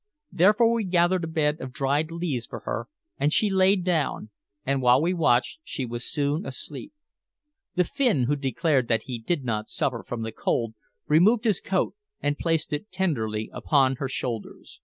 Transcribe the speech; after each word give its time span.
Therefore 0.31 0.73
we 0.73 0.83
gathered 0.83 1.23
a 1.25 1.27
bed 1.27 1.61
of 1.61 1.71
dried 1.71 2.09
leaves 2.09 2.47
for 2.47 2.61
her, 2.61 2.87
and 3.19 3.31
she 3.31 3.51
lay 3.51 3.75
down, 3.75 4.31
and 4.65 4.81
while 4.81 4.99
we 4.99 5.13
watched 5.13 5.59
she 5.63 5.85
was 5.85 6.09
soon 6.09 6.43
asleep. 6.43 6.91
The 7.75 7.83
Finn, 7.83 8.23
who 8.23 8.35
declared 8.35 8.87
that 8.87 9.03
he 9.03 9.19
did 9.19 9.43
not 9.45 9.69
suffer 9.69 10.01
from 10.03 10.23
the 10.23 10.31
cold, 10.31 10.73
removed 11.07 11.43
his 11.43 11.61
coat 11.61 11.93
and 12.19 12.35
placed 12.39 12.73
it 12.73 12.91
tenderly 12.91 13.51
upon 13.53 13.97
her 13.97 14.09
shoulders. 14.09 14.79